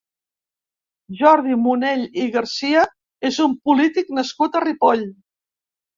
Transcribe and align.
Jordi 1.19 1.57
Munell 1.65 2.01
i 2.23 2.25
Garcia 2.37 2.87
és 3.31 3.39
un 3.49 3.55
polític 3.69 4.11
nascut 4.21 4.59
a 4.59 4.63
Ripoll. 4.69 5.05